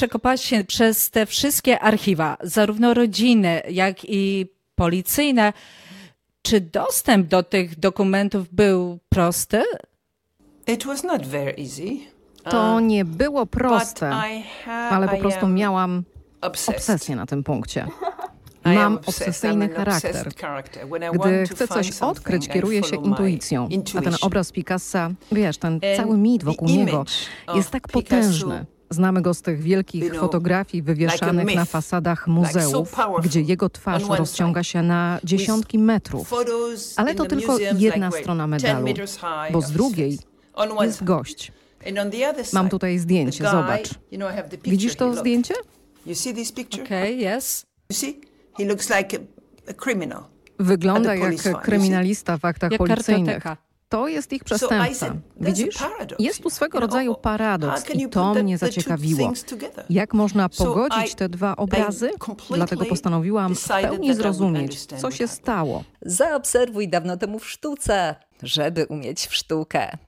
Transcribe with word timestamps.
przekopałaś 0.00 0.44
się 0.44 0.64
przez 0.64 1.10
te 1.10 1.26
wszystkie 1.26 1.80
archiwa, 1.80 2.36
zarówno 2.42 2.94
rodzinne, 2.94 3.62
jak 3.70 4.04
i 4.04 4.46
policyjne. 4.74 5.52
Czy 6.42 6.60
dostęp 6.60 7.26
do 7.26 7.42
tych 7.42 7.78
dokumentów 7.78 8.54
był 8.54 8.98
prosty? 9.08 9.62
It 10.66 10.84
was 10.84 11.04
not 11.04 11.26
very 11.26 11.54
easy. 11.58 11.96
To 12.44 12.80
nie 12.80 13.04
było 13.04 13.46
proste, 13.46 14.10
ale 14.66 15.08
po 15.08 15.16
prostu 15.16 15.46
am 15.46 15.54
miałam 15.54 16.02
obsesję 16.40 17.16
na 17.16 17.26
tym 17.26 17.44
punkcie. 17.44 17.86
Mam 18.64 18.96
obsesyjny 19.06 19.68
charakter. 19.68 20.28
Gdy 21.12 21.46
chcę 21.46 21.68
coś 21.68 21.98
odkryć, 21.98 22.48
kieruję 22.48 22.82
się 22.82 22.96
intuicją. 22.96 23.68
A 23.98 24.00
ten 24.00 24.16
obraz 24.20 24.52
Picassa, 24.52 25.10
wiesz, 25.32 25.58
ten 25.58 25.80
cały 25.96 26.18
mit 26.18 26.44
wokół 26.44 26.68
niego 26.68 27.04
jest 27.54 27.70
tak 27.70 27.88
potężny. 27.88 28.66
Znamy 28.90 29.22
go 29.22 29.34
z 29.34 29.42
tych 29.42 29.60
wielkich 29.60 30.14
fotografii 30.14 30.82
wywieszanych 30.82 31.54
na 31.54 31.64
fasadach 31.64 32.26
muzeów, 32.26 32.96
gdzie 33.22 33.40
jego 33.40 33.68
twarz 33.68 34.02
rozciąga 34.18 34.62
się 34.62 34.82
na 34.82 35.20
dziesiątki 35.24 35.78
metrów. 35.78 36.32
Ale 36.96 37.14
to 37.14 37.24
tylko 37.24 37.58
jedna 37.78 38.10
strona 38.10 38.48
10 38.58 38.62
medalu, 38.62 38.86
bo 39.52 39.60
z 39.60 39.72
drugiej 39.72 40.18
Jest 40.82 41.04
gość. 41.04 41.52
Mam 42.52 42.68
tutaj 42.68 42.98
zdjęcie, 42.98 43.44
zobacz. 43.44 43.90
Widzisz 44.64 44.96
to 44.96 45.14
zdjęcie? 45.16 45.54
Okej, 46.82 47.36
yes. 47.36 47.66
You 47.90 47.96
see? 47.96 48.20
He 48.58 48.64
looks 48.64 48.90
like 48.98 49.16
a, 49.16 49.20
a 49.70 49.74
criminal. 49.84 50.22
Wygląda 50.58 51.14
jak 51.14 51.32
kryminalista 51.62 52.38
w 52.38 52.44
aktach 52.44 52.70
policyjnych. 52.78 53.44
To 53.90 54.08
jest 54.08 54.32
ich 54.32 54.44
przestępca. 54.44 55.14
Widzisz? 55.40 55.78
Jest 56.18 56.42
tu 56.42 56.50
swego 56.50 56.80
rodzaju 56.80 57.12
how 57.12 57.20
paradoks 57.20 57.90
i 57.94 58.08
to 58.08 58.34
mnie 58.34 58.58
zaciekawiło. 58.58 59.32
Jak 59.90 60.14
można 60.14 60.48
pogodzić 60.48 61.14
te 61.14 61.28
dwa 61.28 61.56
obrazy? 61.56 62.10
Dlatego 62.50 62.84
postanowiłam 62.84 63.54
w 63.54 63.68
pełni 63.68 64.14
zrozumieć, 64.14 64.86
co 64.86 65.10
się 65.10 65.28
stało. 65.28 65.84
Zaobserwuj 66.02 66.88
dawno 66.88 67.16
temu 67.16 67.38
w 67.38 67.50
sztuce, 67.50 68.14
żeby 68.42 68.86
umieć 68.86 69.26
w 69.26 69.34
sztukę. 69.34 69.98